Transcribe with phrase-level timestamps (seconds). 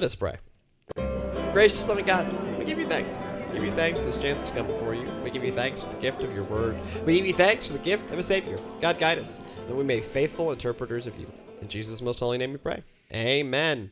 [0.00, 0.38] Let us pray.
[1.52, 2.26] Gracious loving God,
[2.58, 3.30] we give you thanks.
[3.48, 5.06] We give you thanks for this chance to come before you.
[5.22, 6.80] We give you thanks for the gift of your word.
[7.04, 8.58] We give you thanks for the gift of a Savior.
[8.80, 11.30] God, guide us, that we may be faithful interpreters of you.
[11.60, 12.82] In Jesus' most holy name we pray.
[13.12, 13.90] Amen.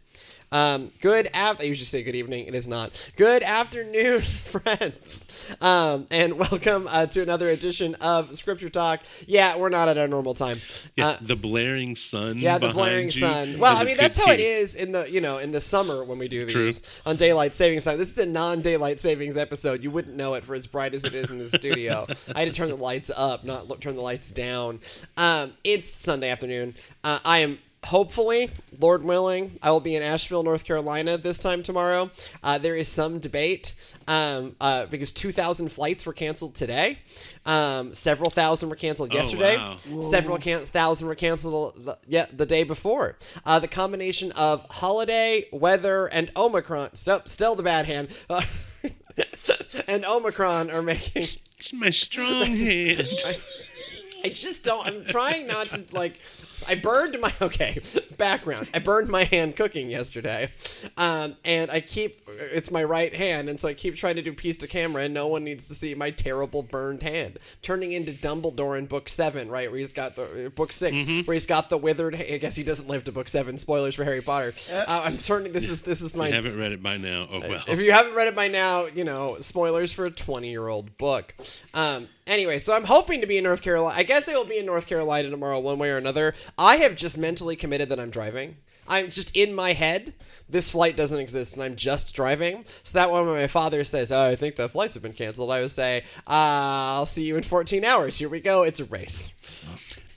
[0.51, 1.65] Um, good after.
[1.65, 2.47] I usually say good evening.
[2.47, 2.91] It is not.
[3.17, 5.55] Good afternoon, friends.
[5.61, 9.01] Um, and welcome uh, to another edition of Scripture Talk.
[9.27, 10.59] Yeah, we're not at our normal time.
[10.97, 12.39] Yeah, Uh, the blaring sun.
[12.39, 13.59] yeah, the blaring sun.
[13.59, 14.83] Well, I mean that's how it key.
[14.83, 17.01] in the you know in the summer when we do these True.
[17.05, 17.99] on daylight savings time.
[17.99, 19.83] This is a non-daylight savings episode.
[19.83, 22.07] You wouldn't know it for as bright as it is in the studio.
[22.35, 24.81] I had to turn the lights up, not turn the lights down.
[25.19, 26.75] Um, it's Sunday afternoon.
[27.05, 27.59] Uh, I am.
[27.87, 28.51] Hopefully,
[28.81, 32.11] Lord willing, I will be in Asheville, North Carolina this time tomorrow.
[32.43, 33.75] Uh, there is some debate
[34.07, 36.99] um, uh, because 2,000 flights were canceled today.
[37.47, 39.57] Um, several thousand were canceled yesterday.
[39.57, 39.77] wow.
[40.03, 43.17] Several can- thousand were canceled the, yeah, the day before.
[43.47, 48.09] Uh, the combination of holiday, weather, and Omicron, still, still the bad hand,
[49.89, 51.23] and Omicron are making.
[51.23, 53.09] It's my strong hand.
[54.25, 54.87] I just don't.
[54.87, 56.21] I'm trying not to like.
[56.69, 57.79] I burned my okay
[58.17, 58.69] background.
[58.75, 60.51] I burned my hand cooking yesterday,
[60.97, 64.33] um, and I keep it's my right hand, and so I keep trying to do
[64.33, 68.13] piece to camera, and no one needs to see my terrible burned hand, turning into
[68.13, 71.71] Dumbledore in book seven, right where he's got the uh, book 6 where he's got
[71.71, 72.15] the withered.
[72.15, 73.57] ha- I guess he doesn't live to book seven.
[73.59, 74.53] Spoilers for Harry Potter.
[74.73, 75.53] Uh, I'm turning.
[75.53, 77.27] This is this is my I haven't read it by now.
[77.31, 77.65] Oh well.
[77.67, 80.99] if you haven't read it by now, you know, spoilers for a 20 year old
[80.99, 81.35] book.
[81.75, 83.99] Um, anyway, so I'm hoping to be in North Carolina.
[83.99, 86.35] I guess I will be in North Carolina tomorrow, one way or another.
[86.57, 88.57] I have just mentally committed that I'm driving.
[88.89, 90.15] I'm just in my head.
[90.49, 92.65] This flight doesn't exist, and I'm just driving.
[92.83, 95.51] So that one, when my father says, "Oh, I think the flights have been canceled,"
[95.51, 98.63] I would say, uh, "I'll see you in 14 hours." Here we go.
[98.63, 99.33] It's a race.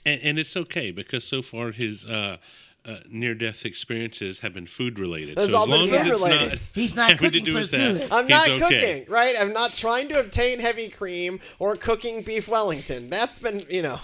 [0.06, 2.38] and, and it's okay because so far his uh,
[2.84, 5.38] uh, near-death experiences have been food-related.
[5.38, 6.48] It's so all as been long as it's food-related.
[6.50, 8.12] not He's not having cooking, to do so with that, good.
[8.12, 8.58] I'm he's not okay.
[8.58, 9.34] cooking, right?
[9.40, 13.08] I'm not trying to obtain heavy cream or cooking beef Wellington.
[13.10, 13.98] That's been, you know,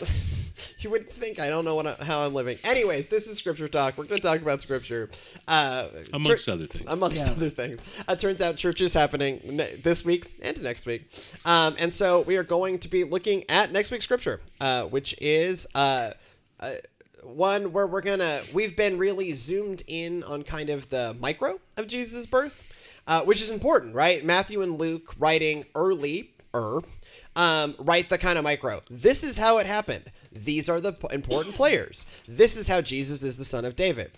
[0.78, 2.58] you would think I don't know what I, how I'm living.
[2.64, 3.96] Anyways, this is scripture talk.
[3.98, 5.10] We're going to talk about scripture,
[5.46, 6.84] uh, Amongst chur- other things.
[6.88, 7.32] Amongst Yeah.
[7.32, 11.08] other things, uh, turns out church is happening ne- this week and next week,
[11.44, 15.14] um, and so we are going to be looking at next week's scripture, uh, which
[15.20, 15.66] is.
[15.74, 16.10] Uh,
[16.60, 16.70] uh,
[17.24, 21.86] one where we're gonna we've been really zoomed in on kind of the micro of
[21.86, 22.72] Jesus' birth,
[23.06, 24.24] uh, which is important, right?
[24.24, 26.80] Matthew and Luke writing early, er,
[27.36, 28.82] um, write the kind of micro.
[28.90, 30.10] This is how it happened.
[30.32, 32.06] These are the important players.
[32.26, 34.12] This is how Jesus is the son of David.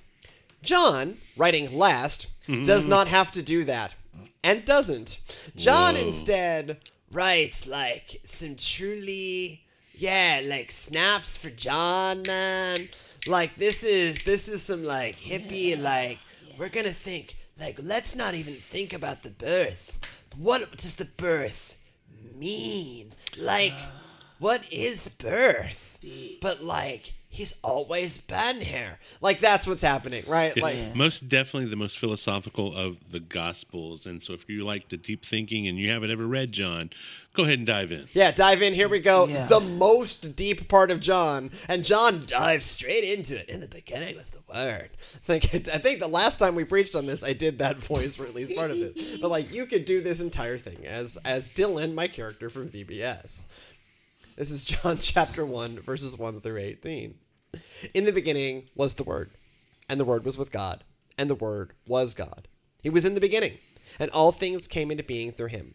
[0.62, 2.28] John, writing last,
[2.64, 3.94] does not have to do that.
[4.42, 5.20] And doesn't.
[5.56, 6.02] John Whoa.
[6.02, 6.78] instead
[7.12, 9.65] writes like some truly
[9.96, 12.78] yeah, like snaps for John, man.
[13.26, 16.18] Like this is this is some like hippie like
[16.58, 19.98] we're gonna think like let's not even think about the birth.
[20.36, 21.76] What does the birth
[22.36, 23.14] mean?
[23.38, 23.90] Like uh.
[24.38, 25.98] what is birth?
[26.40, 28.98] But like he's always been here.
[29.20, 30.56] Like that's what's happening, right?
[30.56, 34.06] Like Most definitely the most philosophical of the Gospels.
[34.06, 36.90] And so if you like the deep thinking and you haven't ever read John,
[37.36, 38.06] go ahead and dive in.
[38.12, 38.72] Yeah, dive in.
[38.74, 39.26] Here we go.
[39.26, 39.46] Yeah.
[39.46, 43.48] The most deep part of John, and John dives straight into it.
[43.48, 44.90] In the beginning was the Word.
[44.92, 48.16] I think I think the last time we preached on this, I did that voice
[48.16, 49.20] for at least part of it.
[49.20, 53.44] But like, you could do this entire thing as as Dylan, my character from VBS.
[54.36, 57.16] This is John chapter one, verses one through eighteen.
[57.94, 59.30] In the beginning was the Word,
[59.88, 60.84] and the Word was with God,
[61.18, 62.48] and the Word was God.
[62.82, 63.58] He was in the beginning,
[63.98, 65.74] and all things came into being through him,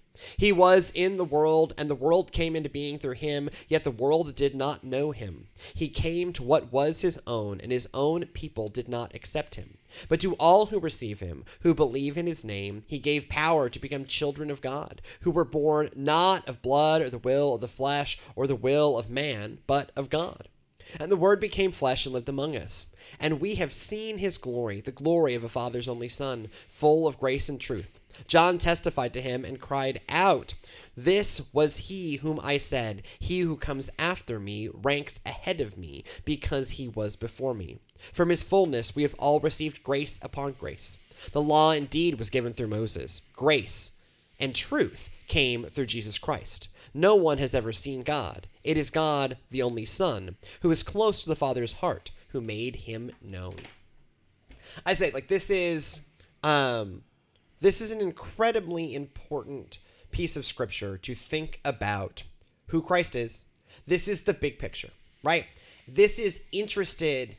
[0.37, 3.91] He was in the world, and the world came into being through him, yet the
[3.91, 5.47] world did not know him.
[5.73, 9.77] He came to what was his own, and his own people did not accept him.
[10.07, 13.79] But to all who receive him, who believe in his name, he gave power to
[13.79, 17.67] become children of God, who were born not of blood or the will of the
[17.67, 20.47] flesh or the will of man, but of God.
[20.99, 22.87] And the Word became flesh and lived among us.
[23.19, 27.17] And we have seen his glory, the glory of a Father's only Son, full of
[27.17, 27.99] grace and truth.
[28.27, 30.53] John testified to him and cried out,
[30.95, 36.03] This was he whom I said, He who comes after me ranks ahead of me,
[36.25, 37.79] because he was before me.
[38.13, 40.97] From his fullness we have all received grace upon grace.
[41.33, 43.21] The law indeed was given through Moses.
[43.33, 43.91] Grace
[44.39, 46.67] and truth came through Jesus Christ.
[46.93, 48.47] No one has ever seen God.
[48.63, 52.75] It is God, the only Son, who is close to the Father's heart, who made
[52.77, 53.55] him known.
[54.85, 56.01] I say, like, this is
[56.43, 57.03] um,
[57.61, 59.79] this is an incredibly important
[60.11, 62.23] piece of scripture to think about
[62.67, 63.45] who Christ is.
[63.87, 64.89] This is the big picture,
[65.23, 65.45] right?
[65.87, 67.35] This is interested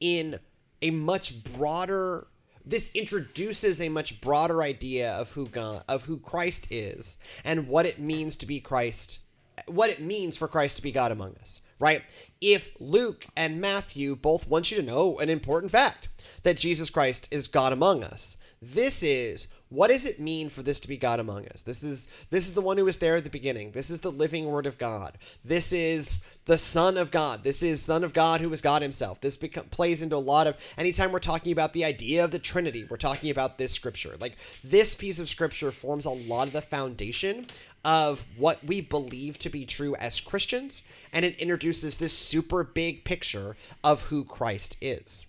[0.00, 0.38] in
[0.80, 2.26] a much broader
[2.64, 7.86] this introduces a much broader idea of who God of who Christ is and what
[7.86, 9.20] it means to be Christ
[9.66, 12.02] what it means for Christ to be God among us, right?
[12.40, 16.08] If Luke and Matthew both want you to know an important fact
[16.42, 20.80] that Jesus Christ is God among us, this is what does it mean for this
[20.80, 21.60] to be God among us?
[21.60, 23.72] This is this is the one who was there at the beginning.
[23.72, 25.18] This is the living word of God.
[25.44, 27.44] This is the Son of God.
[27.44, 29.20] This is Son of God who is God Himself.
[29.20, 32.86] This plays into a lot of anytime we're talking about the idea of the Trinity,
[32.88, 34.14] we're talking about this scripture.
[34.18, 37.44] Like this piece of scripture forms a lot of the foundation
[37.84, 40.82] of what we believe to be true as Christians,
[41.12, 45.26] and it introduces this super big picture of who Christ is.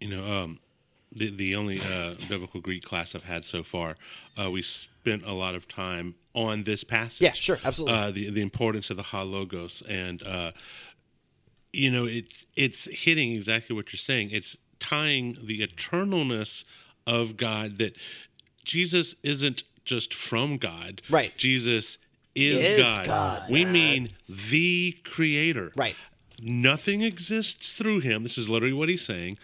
[0.00, 0.58] You know, um,
[1.12, 3.96] the the only uh, biblical Greek class I've had so far,
[4.40, 7.22] uh, we spent a lot of time on this passage.
[7.22, 7.98] Yeah, sure, absolutely.
[7.98, 10.52] Uh, the the importance of the ho logos, and uh,
[11.72, 14.30] you know, it's it's hitting exactly what you're saying.
[14.30, 16.64] It's tying the eternalness
[17.06, 17.96] of God that
[18.64, 21.02] Jesus isn't just from God.
[21.10, 21.36] Right.
[21.36, 21.98] Jesus
[22.34, 23.06] is, Is God.
[23.06, 25.72] God, We mean the Creator.
[25.76, 25.96] Right.
[26.40, 28.22] Nothing exists through him.
[28.22, 29.36] This is literally what he's saying.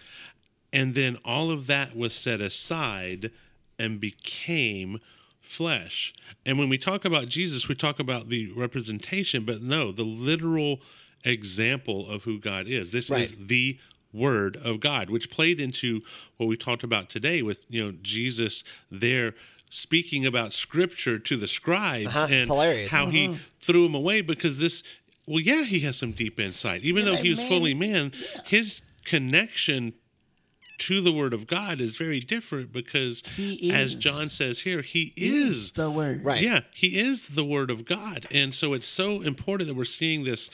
[0.77, 3.31] And then all of that was set aside
[3.79, 4.99] and became
[5.41, 6.13] flesh.
[6.45, 10.79] And when we talk about Jesus, we talk about the representation, but no, the literal
[11.25, 12.91] example of who God is.
[12.91, 13.23] This Right.
[13.23, 13.79] is the
[14.13, 16.01] word of God, which played into
[16.37, 19.33] what we talked about today with, you know, Jesus there
[19.69, 22.91] speaking about scripture to the scribes Uh-huh, and it's hilarious.
[22.91, 24.81] how he threw them away because this
[25.25, 28.11] well yeah he has some deep insight even though he was man, fully man
[28.45, 29.91] his connection
[30.77, 35.13] to the word of god is very different because He as john says here he
[35.15, 36.23] is the word.
[36.23, 36.41] Right.
[36.41, 40.23] yeah he is the word of god and so it's so important that we're seeing
[40.23, 40.49] this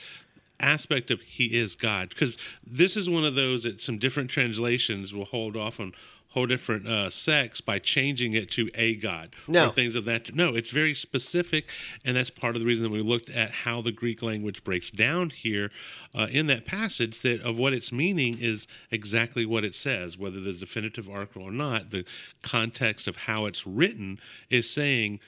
[0.60, 5.12] aspect of he is god because this is one of those that some different translations
[5.12, 5.92] will hold off on
[6.34, 9.68] whole different uh, sects by changing it to a god No.
[9.68, 11.68] or things of that no it's very specific
[12.04, 14.90] and that's part of the reason that we looked at how the greek language breaks
[14.90, 15.70] down here
[16.14, 20.40] uh, in that passage that of what its meaning is exactly what it says whether
[20.40, 22.04] there's definitive article or not the
[22.42, 24.18] context of how it's written
[24.50, 25.20] is saying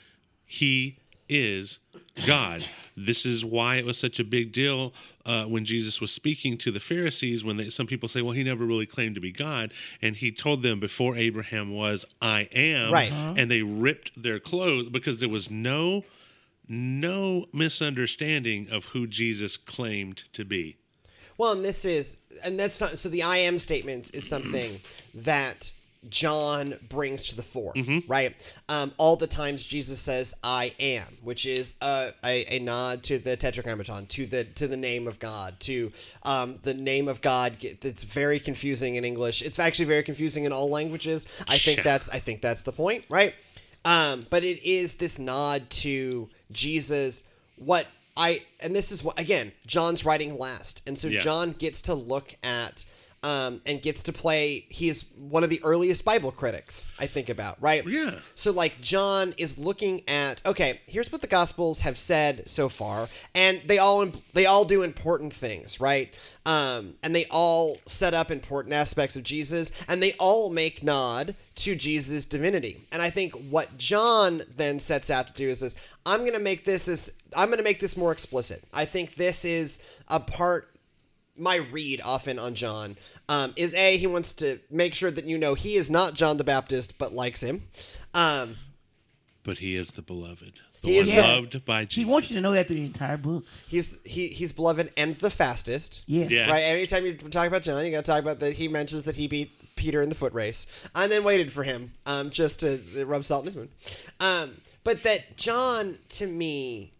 [0.45, 1.81] he is
[2.27, 2.65] God.
[2.97, 4.95] This is why it was such a big deal
[5.27, 7.45] uh, when Jesus was speaking to the Pharisees.
[7.45, 10.33] When they, some people say, "Well, he never really claimed to be God," and he
[10.33, 13.13] told them before Abraham was, "I am," Right.
[13.13, 16.05] and they ripped their clothes because there was no
[16.69, 20.77] no misunderstanding of who Jesus claimed to be.
[21.39, 24.81] Well, and this is, and that's not, so the I am statements is something
[25.15, 25.71] that
[26.09, 27.73] John brings to the fore,
[28.09, 28.35] right?
[28.69, 33.19] Um, all the times Jesus says "I am," which is a, a, a nod to
[33.19, 35.93] the Tetragrammaton, to the to the name of God, to
[36.23, 37.57] um, the name of God.
[37.61, 39.43] It's very confusing in English.
[39.43, 41.27] It's actually very confusing in all languages.
[41.49, 41.85] I think Yeah.
[41.85, 43.35] that's I think that's the point, right?
[43.85, 47.23] Um, but it is this nod to Jesus.
[47.57, 47.87] What
[48.17, 51.21] I and this is what again John's writing last, and so Yeah.
[51.21, 52.85] John gets to look at
[53.27, 54.67] um, and gets to play.
[54.69, 56.93] He is one of the earliest Bible critics.
[56.97, 57.85] I think about right.
[57.85, 58.21] Yeah.
[58.37, 63.09] So like John is looking at okay, here's what the Gospels have said so far,
[63.35, 66.15] and they all they all do important things, right?
[66.47, 71.35] Um, and they all set up important aspects of Jesus, and they all make nod
[71.57, 72.83] to Jesus' divinity.
[72.93, 76.39] And I think what John then sets out to do is this: I'm going to
[76.39, 78.63] make this as I'm going to make this more explicit.
[78.73, 80.71] I think this is a part
[81.39, 82.97] my read often on John
[83.29, 86.37] um, is a he wants to make sure that you know he is not John
[86.37, 87.63] the Baptist but likes him.
[88.15, 88.57] Um,
[89.43, 91.95] But he is the beloved, the He one is the- loved by Jesus.
[91.97, 93.45] He wants you to know that through the entire book.
[93.69, 96.03] he's he he's beloved and the fastest.
[96.07, 96.31] Yes.
[96.31, 96.51] Yeah.
[96.51, 96.63] Right.
[96.63, 99.29] Anytime you talk about John, you got to talk about that he mentions that he
[99.29, 103.25] beat Peter in the foot race, and then waited for him um, just to rub
[103.25, 103.69] salt in his wound.
[104.21, 106.93] Um, but that John, to me,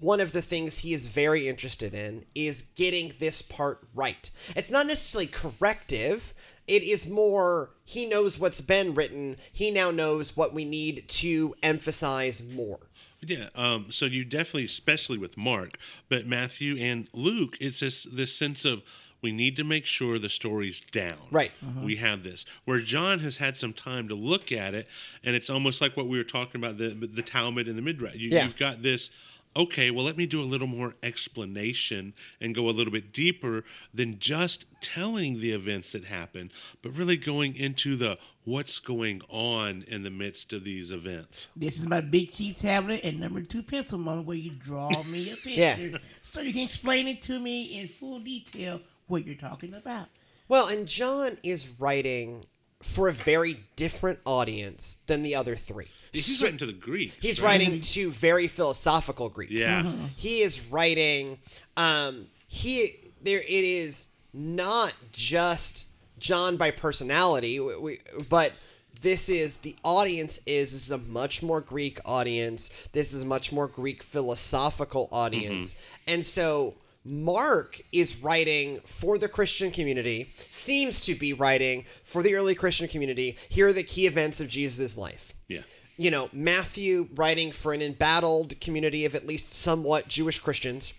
[0.00, 4.30] one of the things he is very interested in is getting this part right.
[4.56, 6.34] It's not necessarily corrective.
[6.66, 9.36] It is more he knows what's been written.
[9.52, 12.80] He now knows what we need to emphasize more.
[13.24, 18.34] Yeah, um, so you definitely, especially with Mark, but Matthew and Luke, it's this this
[18.34, 18.82] sense of
[19.22, 21.28] we need to make sure the story's down.
[21.30, 21.52] Right.
[21.80, 24.88] We have this where John has had some time to look at it,
[25.22, 28.16] and it's almost like what we were talking about the the Talmud and the Midrash.
[28.16, 28.44] You, Yeah.
[28.44, 29.10] You've got this.
[29.54, 33.64] Okay, well, let me do a little more explanation and go a little bit deeper
[33.92, 39.84] than just telling the events that happen, but really going into the what's going on
[39.88, 41.48] in the midst of these events.
[41.54, 45.30] This is my big cheap tablet and number two pencil moment where you draw me
[45.30, 45.98] a picture Yeah.
[46.22, 50.08] so you can explain it to me in full detail what you're talking about.
[50.48, 52.44] Well, and John is writing
[52.82, 55.88] for a very different audience than the other three.
[56.12, 57.14] He's So- writing to the Greeks.
[57.20, 57.60] He's right?
[57.60, 59.52] writing to very philosophical Greeks.
[59.52, 59.90] Yeah.
[60.16, 61.38] He is writing
[61.76, 65.86] um he there it is not just
[66.18, 68.52] John by personality, we, we, but
[69.00, 72.70] this is the audience is is a much more Greek audience.
[72.92, 75.74] This is a much more Greek philosophical audience.
[76.06, 82.34] And so Mark is writing for the Christian community, seems to be writing for the
[82.36, 83.36] early Christian community.
[83.48, 85.62] Here are the key events of Jesus' life Yeah.
[85.96, 90.94] You know, Matthew writing for an embattled community of at least somewhat Jewish Christians,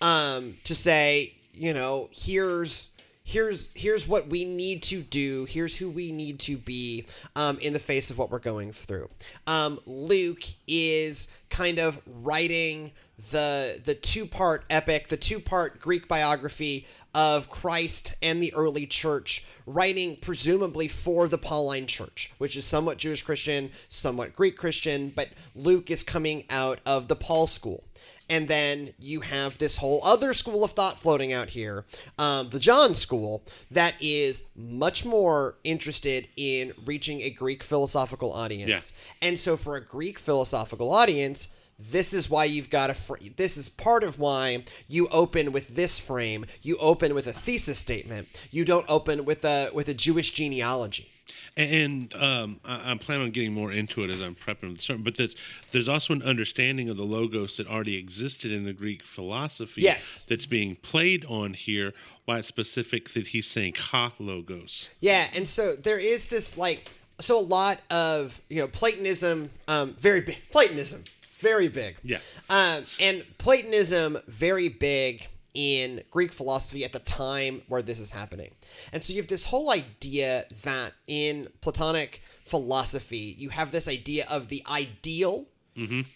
[0.00, 5.44] um, to say, you know, here's here's here's what we need to do.
[5.44, 7.04] Here's who we need to be
[7.36, 9.08] um, in the face of what we're going through.
[9.46, 12.92] Um, Luke is kind of writing
[13.30, 18.86] the the two part epic, the two part Greek biography of Christ and the early
[18.86, 25.10] church, writing presumably for the Pauline church, which is somewhat Jewish Christian, somewhat Greek Christian,
[25.14, 27.84] but Luke is coming out of the Paul school.
[28.30, 31.86] And then you have this whole other school of thought floating out here,
[32.18, 38.92] um, the John school, that is much more interested in reaching a Greek philosophical audience.
[38.92, 39.28] Yeah.
[39.28, 42.94] And so, for a Greek philosophical audience, this is why you've got a.
[42.94, 46.44] Fr- this is part of why you open with this frame.
[46.60, 48.28] You open with a thesis statement.
[48.50, 51.08] You don't open with a with a Jewish genealogy.
[51.56, 55.02] And um, I, I'm planning on getting more into it as I'm prepping the sermon.
[55.02, 55.36] But there's
[55.70, 59.82] there's also an understanding of the logos that already existed in the Greek philosophy.
[59.82, 60.24] Yes.
[60.28, 61.94] That's being played on here.
[62.24, 64.90] Why it's specific that he's saying ha logos.
[65.00, 69.94] Yeah, and so there is this like so a lot of you know Platonism, um,
[69.98, 71.04] very big Platonism,
[71.40, 71.96] very big.
[72.02, 72.18] Yeah.
[72.50, 78.52] Um, and Platonism very big in Greek philosophy at the time where this is happening.
[78.92, 84.26] And so you have this whole idea that in Platonic philosophy, you have this idea
[84.30, 85.46] of the ideal,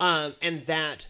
[0.01, 1.07] um, and that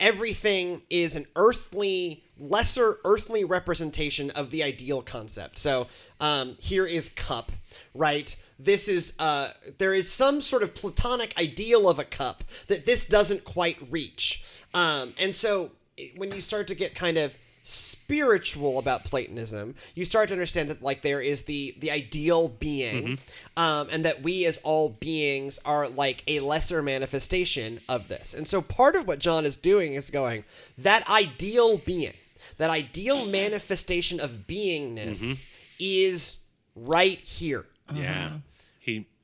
[0.00, 5.58] everything is an earthly, lesser earthly representation of the ideal concept.
[5.58, 5.86] So
[6.20, 7.52] um, here is cup,
[7.94, 8.34] right?
[8.58, 13.06] This is uh, there is some sort of platonic ideal of a cup that this
[13.06, 14.42] doesn't quite reach,
[14.74, 15.70] um, and so
[16.16, 20.82] when you start to get kind of spiritual about Platonism, you start to understand that
[20.82, 23.18] like there is the the ideal being,
[23.56, 28.34] um, and that we as all beings are like a lesser manifestation of this.
[28.34, 30.44] And so part of what John is doing is going
[30.78, 32.14] that ideal being,
[32.56, 35.46] that ideal manifestation of beingness,
[35.78, 36.38] is
[36.74, 37.66] right here.
[37.94, 38.38] Yeah.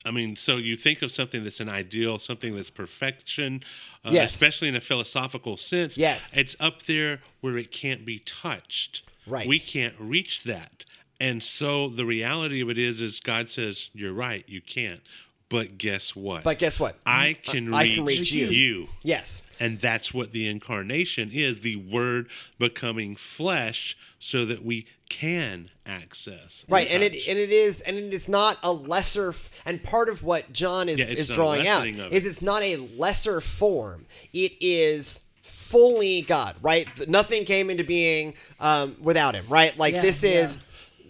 [0.05, 3.63] I mean, so you think of something that's an ideal, something that's perfection,
[4.05, 4.35] uh, Yes.
[4.35, 5.97] especially in a philosophical sense.
[5.97, 6.37] Yes.
[6.37, 9.03] It's up there where it can't be touched.
[9.27, 9.47] Right.
[9.49, 10.85] We can't reach that.
[11.19, 15.01] And so the reality of it is, is God says, "You're right, you can't."
[15.49, 16.43] But guess what?
[16.43, 16.97] But guess what?
[17.07, 18.47] I can I reach, can reach you.
[18.49, 18.89] you.
[19.03, 19.43] Yes.
[19.61, 26.65] And that's what the incarnation is the word becoming flesh so that we can access.
[26.69, 30.09] Right, and it and it is and it is not a lesser f- and part
[30.09, 33.41] of what John is Yeah, is drawing out lessening of is it's not a lesser
[33.41, 34.07] form.
[34.33, 36.89] It is fully God, right?
[37.09, 39.77] Nothing came into being um, without him, right?
[39.79, 40.31] Like Yeah, this yeah.
[40.41, 40.63] is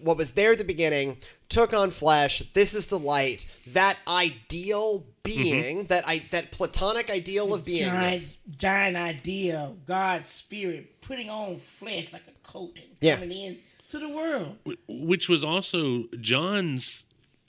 [0.03, 1.17] what was there at the beginning,
[1.49, 2.39] took on flesh.
[2.53, 3.45] This is the light.
[3.67, 7.85] That ideal being, that I that platonic ideal of being.
[7.85, 13.15] Giant, giant idea of God's spirit putting on flesh like a coat and Yeah.
[13.15, 13.57] coming in
[13.89, 14.57] to the world.
[14.87, 17.05] which was also John's,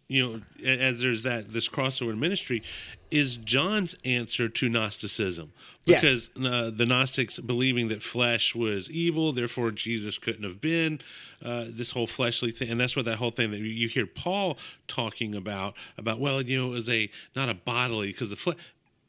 [0.08, 2.62] you know, as there's that this crossover ministry,
[3.10, 5.52] is John's answer to Gnosticism.
[5.84, 6.00] Yes.
[6.00, 11.00] Because uh, the Gnostics believing that flesh was evil, therefore Jesus couldn't have been
[11.44, 14.06] uh, this whole fleshly thing, and that's what that whole thing that you- you hear
[14.06, 18.36] Paul talking about about well, you know, it was a not a bodily because the
[18.36, 18.56] flesh.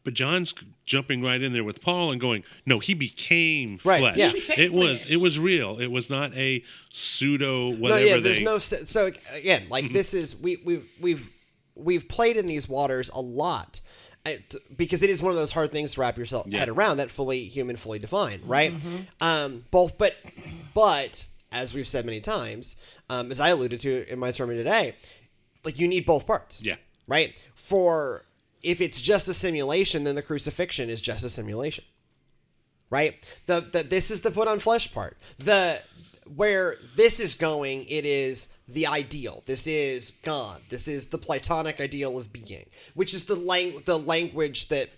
[0.08, 0.54] But John's
[0.86, 4.16] jumping right in there with Paul and going, "No, he became Right, flesh.
[4.16, 4.30] yeah.
[4.30, 5.80] He became It was it was real.
[5.80, 9.84] It was not a pseudo No, whatever yeah, there's they no se- so again, like
[9.84, 9.94] Mm-hmm.
[9.94, 11.30] this is we we've we've
[11.76, 13.82] we've played in these waters a lot.
[14.26, 14.32] uh,
[14.78, 16.60] Because it is one of those hard things to wrap yourself Yeah.
[16.60, 18.74] head around that fully human, fully defined, right?
[18.74, 18.98] Mm-hmm.
[19.22, 20.16] Um, both, but,
[20.74, 22.76] but as we've said many times,
[23.10, 24.96] um, as I alluded to in my sermon today,
[25.66, 26.62] like you need both parts.
[26.62, 26.78] Yeah.
[27.08, 27.38] Right?
[27.56, 28.24] For
[28.62, 31.84] if it's just a simulation, then the crucifixion is just a simulation.
[32.90, 33.16] Right?
[33.46, 35.18] The, the this is the put on flesh part.
[35.38, 35.82] The
[36.36, 39.44] where this is going, it is the ideal.
[39.46, 40.62] This is God.
[40.70, 44.90] This is the Platonic ideal of being, which is the lang- the language that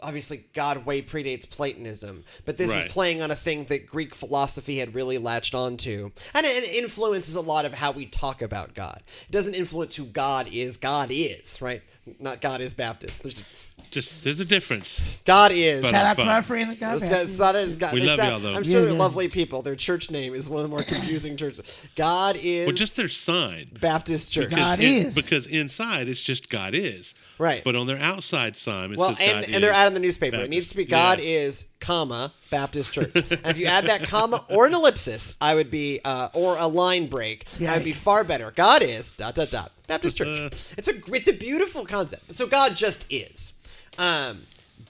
[0.00, 2.86] obviously God way predates Platonism, but this Right.
[2.86, 6.74] is playing on a thing that Greek philosophy had really latched onto, and it, it
[6.74, 9.02] influences a lot of how we talk about God.
[9.28, 10.76] It doesn't influence who God is.
[10.76, 11.82] God is right,
[12.18, 13.22] not God is Baptist.
[13.22, 13.42] There's
[13.90, 15.20] Just there's a difference.
[15.24, 15.82] God is.
[15.82, 17.98] But- Shout out to our friend at God It's, got- it's not a, God, We
[18.00, 18.54] it's love not- y'all, though.
[18.54, 18.98] I'm sure Yeah, they're yeah.
[18.98, 19.62] lovely people.
[19.62, 21.86] Their church name is one of the more confusing churches.
[21.94, 23.66] God is Well, just their sign.
[23.80, 24.50] Baptist Church.
[24.50, 25.14] Because God it- is.
[25.14, 27.14] because inside it's just God is.
[27.38, 27.62] Right.
[27.62, 29.94] But on their outside sign it Well, says and, God and they're is out in
[29.94, 30.36] the newspaper.
[30.36, 30.50] It Baptist.
[30.50, 31.26] needs to be God Yes.
[31.26, 33.10] is, comma, Baptist Church.
[33.14, 36.66] and if you add that comma or an ellipsis, I would be, uh, or a
[36.66, 38.50] line break, I would be far better.
[38.56, 40.38] God is, dot, dot, dot, Baptist Church.
[40.38, 40.48] Uh.
[40.78, 42.32] it's a, it's a beautiful concept.
[42.34, 43.52] So God just is.
[43.98, 44.42] Um,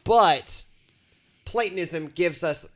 [0.05, 0.65] but
[1.45, 2.69] Platonism gives us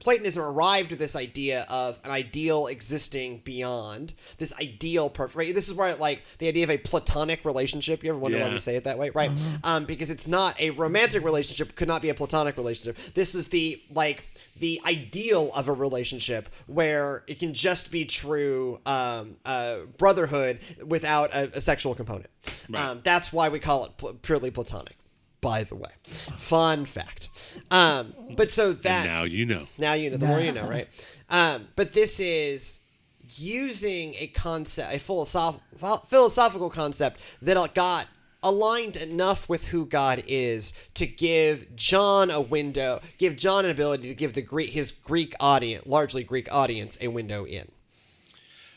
[0.00, 5.36] Platonism arrived at this idea of an ideal existing beyond this ideal perfect.
[5.36, 5.54] Right?
[5.54, 8.04] This is where like the idea of a platonic relationship.
[8.04, 8.52] You ever wonder why Yeah.
[8.52, 9.32] we say it that way, right?
[9.64, 11.74] Um, because it's not a romantic relationship.
[11.74, 12.96] Could not be a platonic relationship.
[13.14, 14.28] This is the like
[14.58, 21.30] the ideal of a relationship where it can just be true um, uh, brotherhood without
[21.34, 22.28] a, a sexual component.
[22.68, 22.80] Right.
[22.84, 24.96] Um, that's why we call it pl- purely platonic.
[25.46, 27.28] By the way, fun fact.
[27.70, 29.68] Um, but so that now you know.
[29.78, 30.16] now you know.
[30.16, 30.88] The more you know, right?
[31.30, 32.80] Um, but this is
[33.36, 35.60] using a concept, a philosoph-
[36.08, 38.08] philosophical concept that got
[38.42, 44.08] aligned enough with who God is to give John a window, give John an ability
[44.08, 47.70] to give the Greek his Greek audience, largely Greek audience, a window in.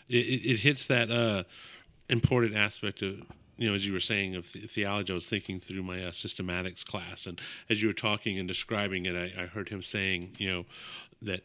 [0.07, 1.45] It, it, it hits that uh,
[2.09, 3.23] important aspect of
[3.59, 5.11] you know as you were saying of the- theology.
[5.11, 7.39] I was thinking through my uh, systematics class, and
[7.69, 10.65] as you were talking and describing it, I, I heard him saying you know
[11.21, 11.41] that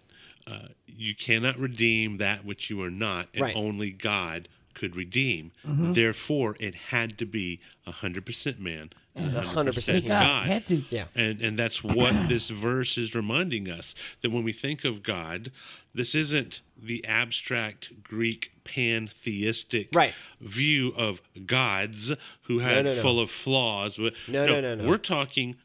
[0.46, 3.56] uh, you cannot redeem that which you are not, and Right.
[3.56, 5.52] only God could redeem.
[5.94, 10.46] Therefore, it had to be a hundred percent man and hundred 100% God God.
[10.46, 10.82] had to.
[10.90, 11.04] Yeah.
[11.14, 15.52] And and that's what this verse is reminding us that when we think of God,
[15.94, 20.14] this isn't the abstract Greek pantheistic Right.
[20.40, 23.00] view of gods who had no, no.
[23.02, 23.96] full of flaws.
[23.96, 24.88] But No, no, no, no.
[24.88, 25.56] We're talking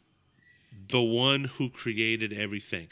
[0.89, 2.87] the one who created everything.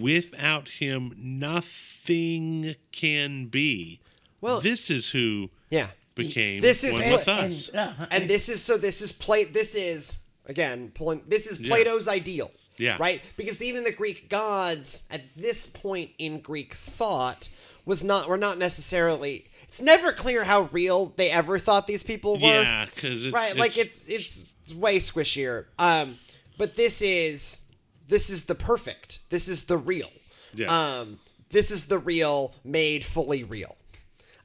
[0.00, 4.00] Without him, nothing can be.
[4.40, 5.88] Well- this is who Yeah.
[6.18, 7.68] Became This is one what- with us.
[7.68, 11.58] And, uh, and this is so this is play this is again pulling this is
[11.60, 11.68] Yeah.
[11.68, 12.96] plato's ideal Yeah.
[13.00, 17.48] right because even the greek gods at this point in greek thought
[17.86, 22.34] was not were not necessarily it's never clear how real they ever thought these people
[22.34, 26.18] were Yeah, because it's, right like it's it's way squishier um
[26.58, 27.60] but this is
[28.08, 30.10] this is the perfect this is the real
[30.54, 30.68] Yeah.
[30.98, 33.76] um this is the real made fully real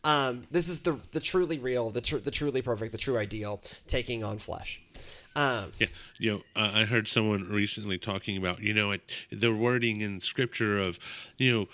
[0.03, 3.61] um this is the the truly real the tr- the truly perfect the true ideal
[3.87, 4.81] taking on flesh
[5.35, 5.87] um Yeah,
[6.19, 10.21] you know, uh, I heard someone recently talking about, you know, it, the wording in
[10.21, 10.99] scripture of,
[11.37, 11.67] you know,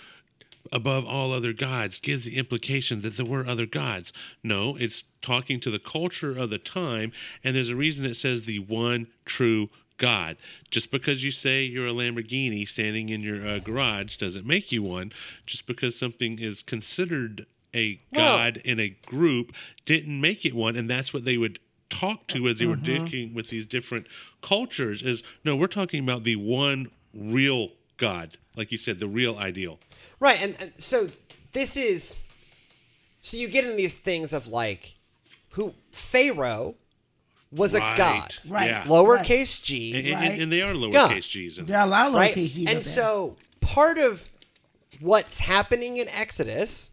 [0.71, 4.13] above all other gods gives the implication that there were other gods.
[4.43, 7.11] No, it's talking to the culture of the time,
[7.43, 10.37] and there's a reason it says the one true God.
[10.71, 14.83] Just because you say you're a Lamborghini standing in your uh, garage doesn't make you
[14.83, 15.11] one.
[15.45, 19.55] Just because something is considered a Well- God in a group
[19.85, 23.05] didn't make it one, and that's what they would talk to as they were mm-hmm.
[23.05, 24.07] dealing with these different
[24.41, 25.01] cultures.
[25.01, 29.79] Is no, we're talking about the one real God, like you said, the real ideal.
[30.19, 31.09] Right, and, and so
[31.51, 32.21] this is
[33.19, 34.95] so you get in these things of like
[35.51, 36.75] who Pharaoh
[37.51, 38.69] was a god, Right.
[38.69, 38.83] Yeah.
[38.83, 40.39] lowercase g, And, and- Right.
[40.41, 41.21] and they are lowercase God.
[41.23, 41.57] g's.
[41.57, 42.35] And, There are a lot of right?
[42.35, 44.29] lowercase G's And so part of
[44.99, 46.91] what's happening in Exodus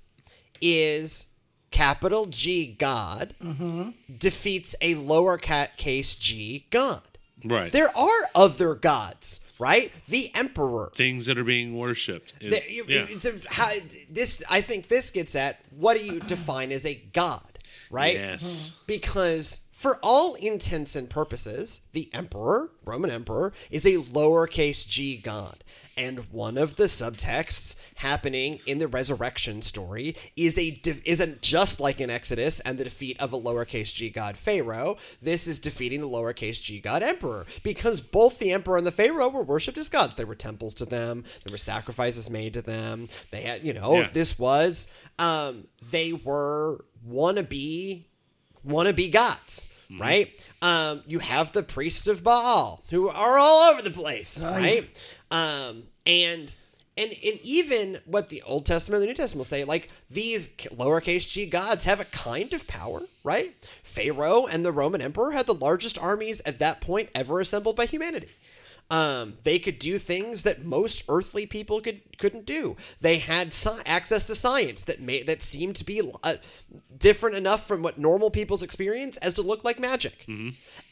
[0.60, 1.26] is
[1.70, 3.90] capital G God Mm-hmm.
[4.18, 7.02] defeats a lower case g God.
[7.44, 7.70] right.
[7.72, 9.92] There are other gods, right?
[10.06, 12.32] The emperor, Things that are being worshipped.
[12.40, 13.06] is- The- you- yeah.
[13.08, 13.72] it's a- how,
[14.08, 17.58] this I think this gets at what do you define as a god,
[17.90, 18.14] right?
[18.14, 18.72] Yes.
[18.86, 25.62] Because for all intents and purposes, the emperor, Roman emperor, is a lowercase g god.
[25.98, 32.00] And one of the subtexts happening in the resurrection story is a isn't just like
[32.00, 34.96] in Exodus and the defeat of a lowercase g god Pharaoh.
[35.20, 39.28] This is defeating the lowercase g god emperor because both the emperor and the Pharaoh
[39.28, 40.16] were worshipped as gods.
[40.16, 41.24] There were temples to them.
[41.44, 43.08] There were sacrifices made to them.
[43.30, 44.08] They had, you know, Yeah.
[44.10, 48.06] this was um, they were wannabe
[48.66, 49.68] wannabe gods,
[50.00, 50.48] right?
[50.62, 54.88] Um, you have the priests of Baal who are all over the place, right?
[55.30, 56.54] Um, and
[56.98, 60.48] and and even what the Old Testament and the New Testament will say, like these
[60.56, 63.54] lowercase g gods have a kind of power, right?
[63.82, 67.86] Pharaoh and the Roman Emperor had the largest armies at that point ever assembled by
[67.86, 68.30] humanity.
[68.88, 72.76] Um, they could do things that most earthly people could couldn't do.
[73.00, 76.34] They had sci- access to science that made that seemed to be uh,
[76.96, 80.24] different enough from what normal people's experience as to look like magic.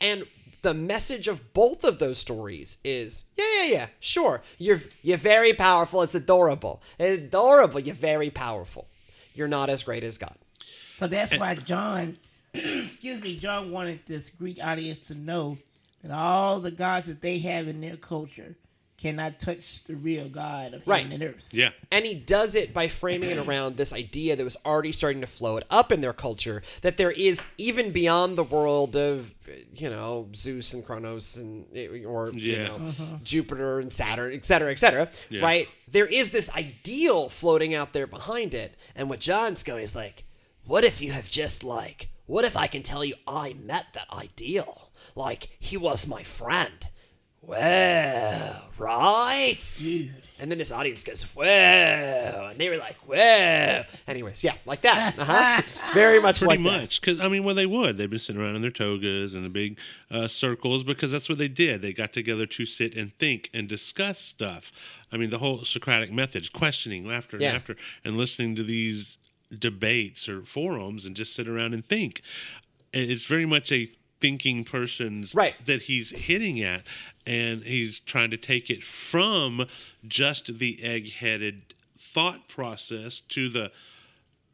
[0.01, 0.25] And
[0.63, 5.53] the message of both of those stories is, yeah, yeah, yeah, sure, you're you're very
[5.53, 6.03] powerful.
[6.03, 7.79] It's adorable, it's adorable.
[7.79, 8.89] You're very powerful.
[9.35, 10.35] You're not as great as God.
[10.97, 12.17] So that's why John,
[12.55, 15.59] excuse me, John wanted this Greek audience to know
[16.05, 18.57] that all the gods that they have in their culture
[18.97, 21.03] cannot touch the real God of Right.
[21.05, 21.49] heaven and earth.
[21.51, 21.71] Yeah.
[21.91, 25.27] And he does it by framing it around this idea that was already starting to
[25.27, 29.35] float up in their culture that there is even beyond the world of
[29.75, 31.67] you know Zeus and Kronos and
[32.07, 32.67] or you Yeah.
[32.69, 33.05] know uh-huh.
[33.25, 35.11] Jupiter and Saturn, et cetera, et cetera.
[35.29, 35.43] Yeah.
[35.43, 35.69] Right?
[35.89, 40.25] There is this ideal floating out there behind it, and what John's going is like,
[40.65, 44.07] what if you have just like, what if I can tell you I met that
[44.13, 44.84] ideal,
[45.15, 46.89] like he was my friend.
[47.43, 49.59] Well, right?
[49.77, 50.15] Dude.
[50.41, 51.45] And then this audience goes, whoa.
[52.51, 53.83] And they were like, whoa.
[54.09, 55.15] Anyways, yeah, like that.
[55.19, 55.93] Uh-huh.
[55.95, 56.81] Very much Pretty like that.
[56.83, 57.97] much, because I mean, well, they would.
[57.97, 59.79] They'd be sitting around in their togas and the big
[60.11, 61.83] uh, circles because that's what they did.
[61.83, 64.73] They got together to sit and think and discuss stuff.
[65.13, 67.49] I mean, the whole Socratic method, questioning after Yeah.
[67.49, 69.19] and after, and listening to these
[69.57, 72.23] debates or forums and just sit around and think.
[72.93, 73.89] It's very much a
[74.25, 75.55] thinking person's Right.
[75.67, 76.83] that he's hitting at,
[77.27, 79.67] and he's trying to take it from
[80.09, 83.71] just the egg-headed thought process to the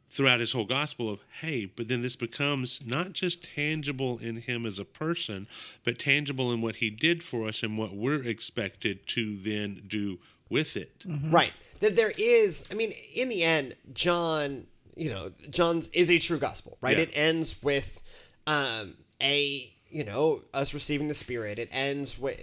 [0.08, 4.66] throughout his whole gospel of hey but then this becomes not just tangible in him
[4.66, 5.46] as a person
[5.84, 10.18] but tangible in what he did for us and what we're expected to then do
[10.48, 11.52] with it Right.
[11.78, 16.38] That there is, I mean, in the end, John, you know, John's is a true
[16.38, 16.96] gospel, right?
[16.96, 17.04] Yeah.
[17.04, 18.02] It ends with
[18.46, 21.58] um, a, you know, us receiving the Spirit.
[21.58, 22.40] It ends with,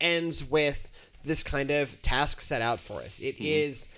[0.00, 0.90] ends with
[1.24, 3.20] this kind of task set out for us.
[3.20, 3.88] It is,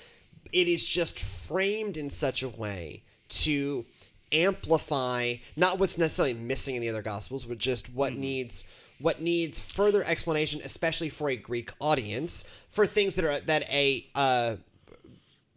[0.52, 3.84] it is just framed in such a way to
[4.32, 8.64] amplify not what's necessarily missing in the other gospels but just what needs
[9.00, 14.06] what needs further explanation especially for a greek audience for things that are that a
[14.14, 14.54] uh,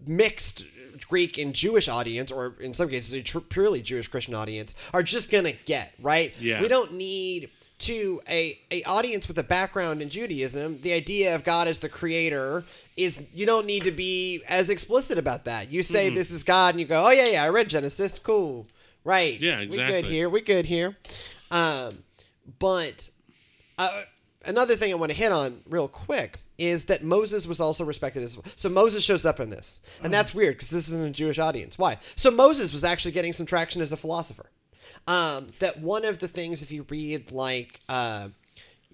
[0.07, 0.65] mixed
[1.07, 5.03] Greek and Jewish audience, or in some cases a tr- purely Jewish Christian audience, are
[5.03, 6.35] just gonna get right.
[6.39, 6.61] Yeah.
[6.61, 10.79] We don't need to a a audience with a background in Judaism.
[10.81, 12.63] The idea of God as the creator
[12.95, 15.71] is you don't need to be as explicit about that.
[15.71, 16.15] You say Mm-hmm.
[16.15, 18.67] this is God, and you go, oh yeah, yeah, I read Genesis, cool,
[19.03, 19.39] right?
[19.39, 19.95] Yeah, exactly.
[19.95, 20.29] We good here.
[20.29, 20.95] We good here.
[21.51, 22.03] Um,
[22.59, 23.09] but
[23.77, 24.03] uh,
[24.45, 28.23] another thing I want to hit on real quick is that Moses was also respected
[28.23, 31.39] as so Moses shows up in this, and that's weird because this isn't a Jewish
[31.39, 31.77] audience.
[31.77, 31.97] Why?
[32.15, 34.49] So Moses was actually getting some traction as a philosopher.
[35.07, 37.79] Um, that one of the things, if you read like.
[37.89, 38.29] Uh,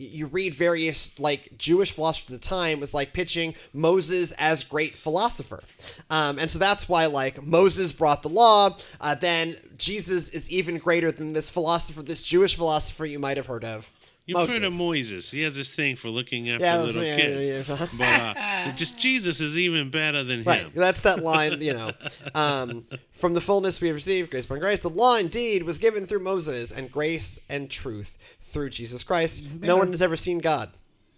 [0.01, 4.95] you read various like Jewish philosophers at the time was like pitching Moses as great
[4.95, 5.61] philosopher,
[6.09, 8.77] um, and so that's why like Moses brought the law.
[9.01, 13.47] Uh, then Jesus is even greater than this philosopher, this Jewish philosopher you might have
[13.47, 13.91] heard of.
[14.29, 15.31] You've heard of Moises.
[15.31, 17.67] He has this thing for looking after Yeah, little yeah, kids.
[17.69, 20.61] yeah, But uh, just Jesus is even better than Right.
[20.61, 20.71] him.
[20.75, 21.91] That's that line, you know.
[22.35, 24.79] Um, from the fullness we have received, grace upon grace.
[24.81, 29.43] The law indeed was given through Moses, and grace and truth through Jesus Christ.
[29.61, 30.69] No one has ever seen God.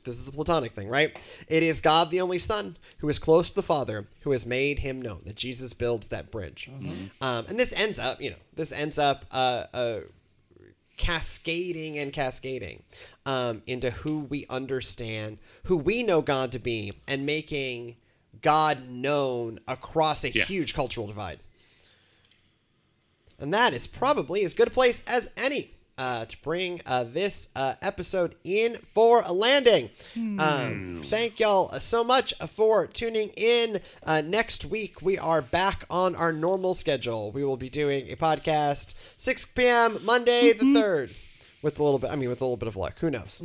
[0.03, 1.19] This is the Platonic thing, right?
[1.47, 4.79] It is God, the only Son, who is close to the Father, who has made
[4.79, 5.19] him known.
[5.25, 6.71] That Jesus builds that bridge.
[7.21, 9.99] Um, and this ends up, you know, this ends up uh, uh,
[11.01, 12.83] cascading and cascading
[13.25, 17.95] um, into who we understand, who we know God to be, and making
[18.41, 20.43] God known across a Yeah.
[20.45, 21.39] huge cultural divide.
[23.39, 27.49] And that is probably as good a place as any uh, to bring uh, this
[27.55, 29.89] uh, episode in for a landing.
[30.39, 33.79] Um, thank y'all uh, so much for tuning in.
[34.03, 37.31] Uh, next week, we are back on our normal schedule.
[37.31, 39.97] We will be doing a podcast 6 p.m.
[40.03, 41.30] Monday the 3rd.
[41.61, 42.09] With a little bit.
[42.11, 43.41] I mean, with a little bit of luck, who knows?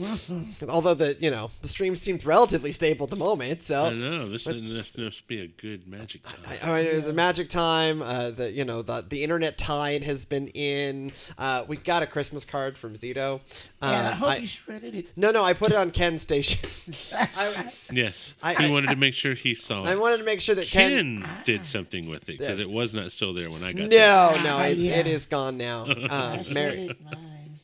[0.68, 4.28] Although the you know the stream seemed relatively stable at the moment, so I know
[4.28, 6.58] this, this must be a good magic time.
[6.62, 8.02] I mean, it's a magic time.
[8.02, 11.12] Uh, the you know the the internet tide has been in.
[11.38, 13.40] Uh, we got a Christmas card from Zito.
[13.82, 15.06] Uh, and I hope I- you shredded it.
[15.16, 16.68] no, no, I put it on Ken's station.
[17.36, 20.00] I, yes, I- he I- wanted to make sure he saw I it.
[20.00, 21.22] wanted to make sure that Ken.
[21.22, 22.64] Ken did something with it because Yeah.
[22.64, 24.42] it was not still there when I got No, there.
[24.44, 24.96] no, it's, Yeah.
[25.00, 25.84] it is gone now.
[25.88, 27.16] I Uh, Merry, shredded mine.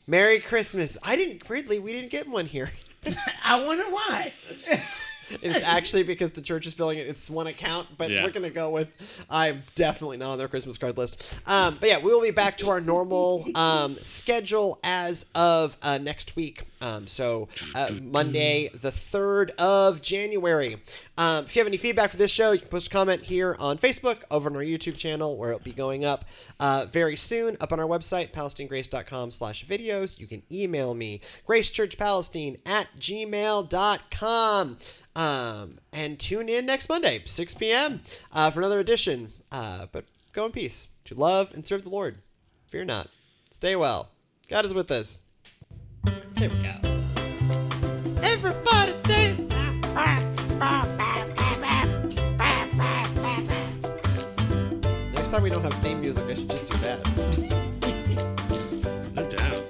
[0.07, 0.97] Merry Christmas.
[1.03, 2.71] I didn't weirdly we didn't get one here.
[3.45, 4.31] I wonder why.
[5.41, 7.07] It's actually because the church is billing it.
[7.07, 8.23] It's one account, but Yeah.
[8.23, 9.25] we're gonna go with.
[9.29, 11.33] I'm definitely not on their Christmas card list.
[11.47, 15.97] Um, but yeah, we will be back to our normal um, schedule as of uh,
[15.97, 16.63] next week.
[16.83, 20.81] Um, so uh, Monday, the third of January.
[21.17, 23.55] Um, if you have any feedback for this show, you can post a comment here
[23.57, 26.25] on Facebook, over on our YouTube channel, where it'll be going up
[26.59, 27.55] uh, very soon.
[27.61, 30.19] Up on our website, PalestineGrace.com/videos.
[30.19, 34.77] You can email me, GraceChurchPalestine at gmail.com.
[35.15, 39.29] Um, and tune in next Monday, 6 p.m., uh, for another edition.
[39.51, 42.17] Uh, but go in peace to love and serve the Lord.
[42.67, 43.07] Fear not.
[43.51, 44.09] Stay well.
[44.49, 45.22] God is with us.
[46.43, 46.75] Here we go.
[48.21, 49.53] Everybody dance.
[55.13, 56.99] Next time we don't have theme music, I should just do that.
[59.15, 59.63] No doubt.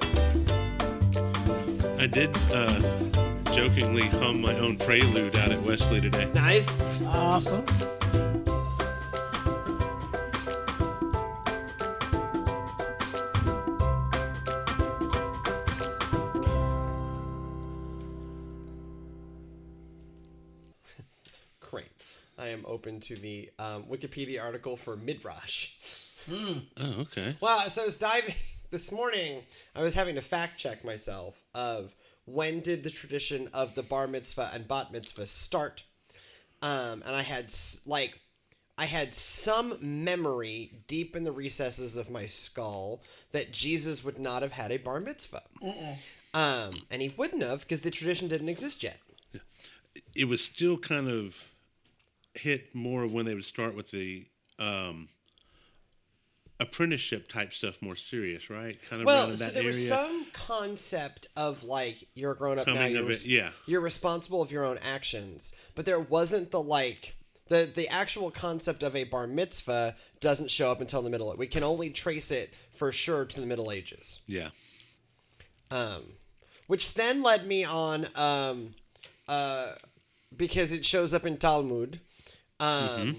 [1.99, 2.79] I did uh,
[3.53, 6.27] jokingly hum my own prelude out at Wesley today.
[6.33, 6.81] Nice.
[7.05, 7.63] Awesome.
[22.83, 25.71] Open to the um, Wikipedia article for Midrash.
[26.29, 26.61] Oh,
[26.99, 27.35] okay.
[27.39, 28.35] Well, so I was diving
[28.71, 29.43] this morning.
[29.73, 34.05] I was having to fact check myself of when did the tradition of the bar
[34.07, 35.83] mitzvah and bat mitzvah start,
[36.61, 37.53] um, and I had
[37.85, 38.19] like
[38.77, 44.41] I had some memory deep in the recesses of my skull that Jesus would not
[44.41, 45.43] have had a bar mitzvah,
[46.33, 48.99] um, and he wouldn't have because the tradition didn't exist yet.
[50.15, 51.52] It was still kind of
[52.35, 54.25] hit more of when they would start with the
[54.59, 55.09] um,
[56.59, 58.79] apprenticeship type stuff more serious, right?
[58.89, 59.67] Kind of Well, so that there area.
[59.67, 62.85] was some concept of like you're a grown up now.
[62.85, 63.51] You're, it, yeah.
[63.65, 67.15] you're responsible of your own actions, but there wasn't the like
[67.47, 71.33] the the actual concept of a bar mitzvah doesn't show up until the middle.
[71.37, 74.49] We can only trace it for sure to the Middle Ages, yeah.
[75.69, 76.03] um,
[76.67, 78.75] which then led me on um,
[79.27, 79.73] uh,
[80.35, 81.99] because it shows up in Talmud.
[82.63, 83.15] Um,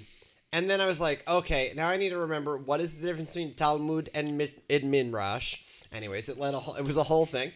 [0.52, 3.30] And then I was like, okay, now I need to remember what is the difference
[3.30, 5.62] between Talmud and, Mi- and Midrash.
[5.92, 7.50] Anyways, it led a whole, it was a whole thing.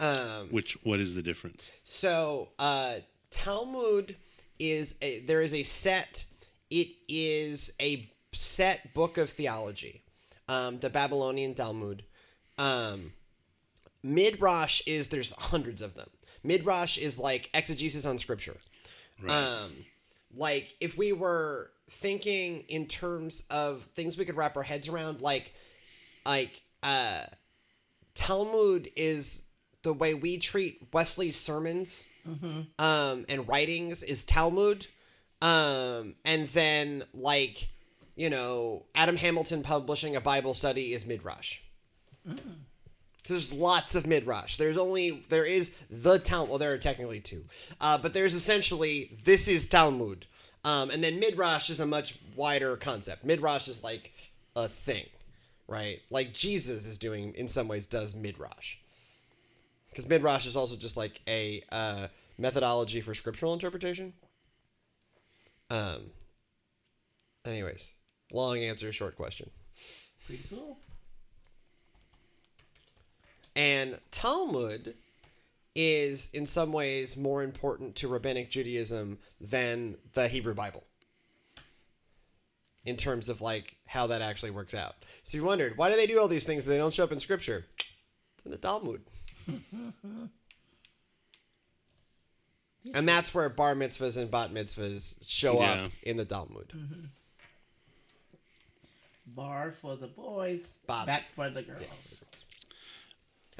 [0.00, 1.70] Um, Which what is the difference?
[1.84, 2.94] so uh,
[3.30, 4.16] Talmud
[4.58, 6.24] is a, there is a set.
[6.70, 10.02] It is a set book of theology,
[10.48, 12.04] um, the Babylonian Talmud.
[12.56, 13.12] Um,
[14.02, 16.08] Midrash is there's hundreds of them.
[16.42, 18.56] Midrash is like exegesis on scripture.
[19.28, 19.84] Um,
[20.34, 25.20] like if we were thinking in terms of things we could wrap our heads around,
[25.20, 25.54] like
[26.24, 27.22] like uh,
[28.14, 29.48] Talmud is
[29.82, 32.06] the way we treat Wesley's sermons
[32.78, 34.86] um, and writings is Talmud,
[35.40, 37.68] um, and then like
[38.14, 41.58] you know Adam Hamilton publishing a Bible study is Midrash.
[43.28, 44.56] There's lots of midrash.
[44.56, 46.50] There's only there is the Talmud.
[46.50, 47.44] Well, there are technically two,
[47.80, 50.26] uh, but there's essentially this is Talmud,
[50.64, 53.24] um, and then midrash is a much wider concept.
[53.24, 54.12] Midrash is like
[54.56, 55.06] a thing,
[55.68, 56.00] right?
[56.10, 58.78] Like Jesus is doing in some ways does midrash,
[59.90, 62.08] because midrash is also just like a uh,
[62.38, 64.14] methodology for scriptural interpretation.
[65.70, 66.10] Um.
[67.44, 67.90] Anyways,
[68.32, 69.50] long answer, short question.
[70.26, 70.78] Pretty cool.
[73.54, 74.94] And Talmud
[75.74, 80.84] is in some ways more important to rabbinic Judaism than the Hebrew Bible.
[82.84, 84.96] In terms of like how that actually works out.
[85.22, 87.12] So you wondered, why do they do all these things that they don't show up
[87.12, 87.66] in scripture?
[88.34, 89.02] It's in the Talmud.
[92.94, 95.72] and that's where bar mitzvahs and bat mitzvahs show Yeah.
[95.84, 96.68] up in the Talmud.
[96.76, 97.04] Mm-hmm.
[99.26, 102.20] Bar for the boys, bat, back for the girls.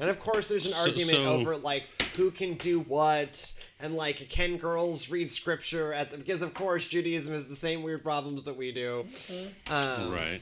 [0.03, 1.85] And of course, there's an So- argument so- over like
[2.17, 6.85] who can do what, and like can girls read scripture at the because of course
[6.89, 9.07] Judaism has the same weird problems that we do.
[9.67, 10.41] Um, right.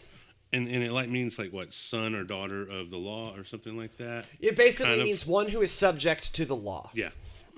[0.52, 3.78] and and it like means like what son or daughter of the law or something
[3.78, 4.26] like that.
[4.39, 5.06] It basically Kind of.
[5.08, 6.89] means one who is subject to the law.
[6.95, 7.10] Yeah,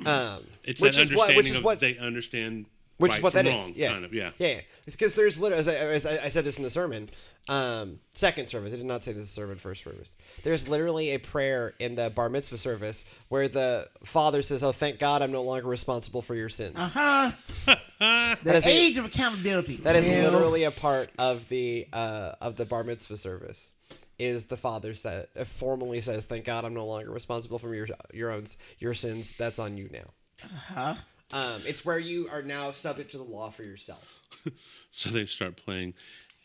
[0.05, 2.65] Um, it's which that is what which is of what they understand.
[2.97, 3.63] Which right is what from that is.
[3.65, 3.91] wrong, Yeah.
[3.93, 4.13] kind of.
[4.13, 4.31] Yeah.
[4.37, 4.47] Yeah.
[4.47, 4.59] yeah.
[4.85, 7.09] It's because there's literally, as I, as I I said this in the sermon,
[7.49, 8.73] um, second service.
[8.73, 10.15] I did not say this is sermon first service.
[10.43, 14.99] There's literally a prayer in the bar mitzvah service where the father says, "Oh, thank
[14.99, 17.31] God, I'm no longer responsible for your sins." Uh Huh?
[17.99, 19.77] That the is a- age of accountability.
[19.77, 23.71] That is Well, literally a part of the uh, of the bar mitzvah service.
[24.19, 27.87] Is the father said uh, formally says, "Thank God, I'm no longer responsible for your
[28.13, 28.43] your own
[28.79, 29.35] your sins.
[29.37, 30.11] That's on you now."
[30.43, 30.95] Uh Huh?
[31.33, 34.19] Um, it's where you are now subject to the law for yourself.
[34.95, 35.95] So they start playing.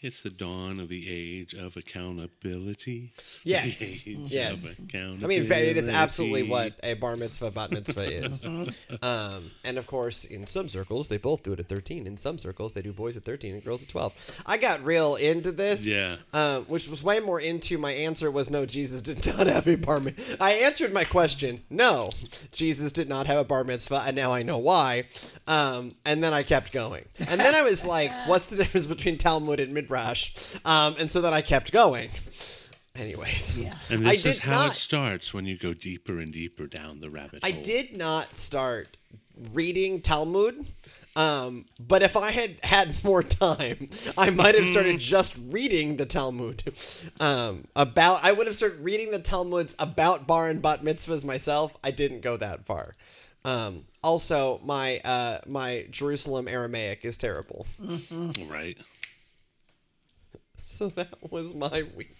[0.01, 3.11] It's the dawn of the age of accountability.
[3.45, 4.07] Yes.
[4.07, 4.73] Yes.
[4.73, 5.25] of accountability.
[5.25, 8.45] I mean, in fact, it is absolutely what a bar mitzvah bat mitzvah is.
[9.03, 12.07] um, and of course, in some circles, they both do it at 13.
[12.07, 14.43] In some circles, they do boys at 13 and girls at 12.
[14.47, 15.87] I got real into this.
[15.87, 16.17] Yeah.
[16.33, 19.77] Um, which was way more into my answer was no, Jesus did not have a
[19.77, 20.37] bar mitzvah.
[20.43, 22.11] I answered my question, no,
[22.53, 25.05] Jesus did not have a bar mitzvah, and now I know why.
[25.47, 27.07] Um, and then I kept going.
[27.29, 29.88] And then I was like, what's the difference between Talmud and Midrash?
[30.65, 32.11] Um, and so then I kept going.
[32.97, 33.57] Anyways.
[33.59, 33.75] Yeah.
[33.91, 37.01] And I this is how not- it starts when you go deeper and deeper down
[37.01, 37.61] the rabbit I hole.
[37.61, 38.97] I did not start
[39.53, 40.67] reading Talmud,
[41.15, 46.07] um, but if I had had more time, I might have started just reading the
[46.07, 46.65] Talmud.
[47.21, 51.77] Um, about I would have started reading the Talmuds about bar and bat mitzvahs myself.
[51.85, 52.97] I didn't go that far.
[53.45, 57.67] Um, also, my uh, my Jerusalem Aramaic is terrible.
[58.49, 58.77] Right.
[60.79, 62.15] So that was my week.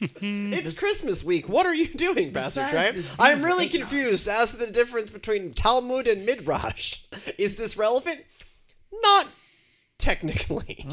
[0.00, 1.50] it's Christmas week.
[1.50, 2.92] What are you doing, Pastor Trey?
[3.18, 7.00] I'm really confused as to the difference between Talmud and Midrash.
[7.38, 8.24] Is this relevant?
[8.90, 9.28] Not
[9.98, 10.86] technically.